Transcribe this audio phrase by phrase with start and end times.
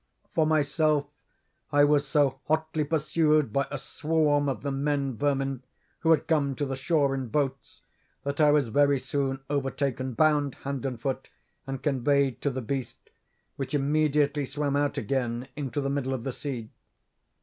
[0.33, 1.05] "'For myself,
[1.71, 5.61] I was so hotly pursued by a swarm of the men vermin
[5.99, 7.83] (who had come to the shore in boats)
[8.23, 11.29] that I was very soon overtaken, bound hand and foot,
[11.67, 13.11] and conveyed to the beast,
[13.57, 16.71] which immediately swam out again into the middle of the sea.